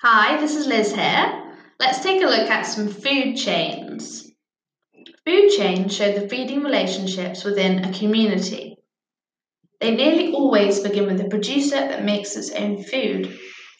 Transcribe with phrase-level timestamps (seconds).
[0.00, 1.56] Hi, this is Liz here.
[1.80, 4.30] Let's take a look at some food chains.
[5.26, 8.76] Food chains show the feeding relationships within a community.
[9.80, 13.36] They nearly always begin with a producer that makes its own food,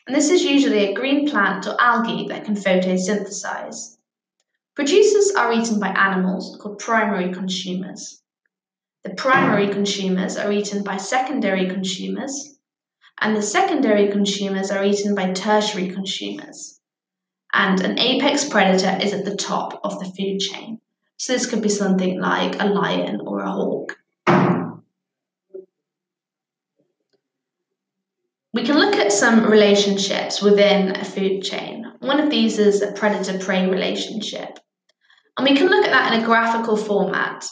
[0.08, 3.98] and this is usually a green plant or algae that can photosynthesize.
[4.74, 8.20] Producers are eaten by animals called primary consumers.
[9.04, 12.57] The primary consumers are eaten by secondary consumers,
[13.20, 16.80] and the secondary consumers are eaten by tertiary consumers.
[17.52, 20.80] And an apex predator is at the top of the food chain.
[21.16, 23.96] So this could be something like a lion or a hawk.
[28.52, 31.84] We can look at some relationships within a food chain.
[32.00, 34.58] One of these is a predator prey relationship.
[35.36, 37.46] And we can look at that in a graphical format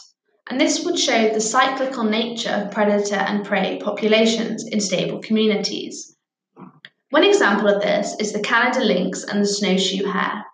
[0.49, 6.15] and this would show the cyclical nature of predator and prey populations in stable communities.
[7.09, 10.45] One example of this is the Canada lynx and the snowshoe hare.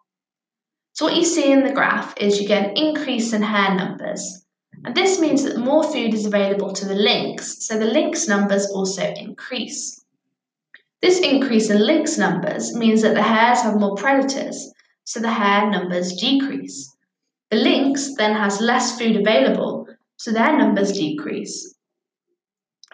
[0.94, 4.46] So, what you see in the graph is you get an increase in hare numbers,
[4.86, 8.70] and this means that more food is available to the lynx, so the lynx numbers
[8.70, 10.04] also increase.
[11.02, 14.72] This increase in lynx numbers means that the hares have more predators,
[15.04, 16.93] so the hare numbers decrease.
[17.54, 19.88] The lynx then has less food available,
[20.18, 21.76] so their numbers decrease.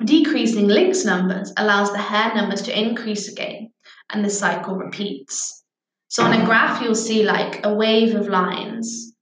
[0.03, 3.71] Decreasing lynx numbers allows the hare numbers to increase again,
[4.09, 5.63] and the cycle repeats.
[6.09, 9.13] So on a graph, you'll see like a wave of lines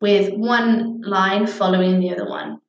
[0.00, 2.60] with one line following the other one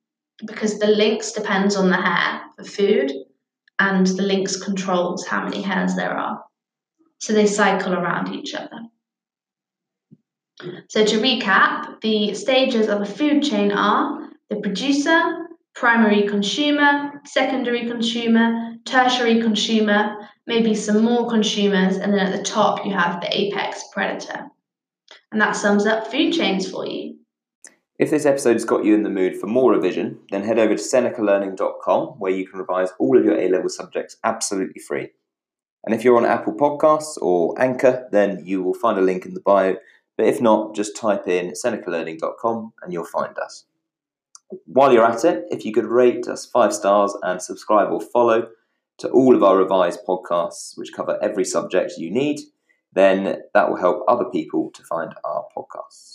[0.44, 3.12] because the lynx depends on the hare for food
[3.78, 6.42] and the lynx controls how many hares there are.
[7.18, 8.80] So they cycle around each other.
[10.88, 17.86] So to recap, the stages of a food chain are the producer, primary consumer, secondary
[17.86, 23.36] consumer, tertiary consumer, maybe some more consumers, and then at the top you have the
[23.36, 24.46] apex predator.
[25.30, 27.18] And that sums up food chains for you.
[27.98, 30.74] If this episode has got you in the mood for more revision, then head over
[30.74, 35.08] to senecalearning.com where you can revise all of your A level subjects absolutely free.
[35.84, 39.34] And if you're on Apple Podcasts or Anchor, then you will find a link in
[39.34, 39.76] the bio
[40.16, 43.66] but if not, just type in senecalearning.com and you'll find us.
[44.66, 48.48] While you're at it, if you could rate us five stars and subscribe or follow
[48.98, 52.40] to all of our revised podcasts, which cover every subject you need,
[52.92, 56.14] then that will help other people to find our podcasts.